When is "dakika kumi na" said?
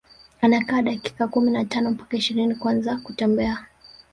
0.81-1.65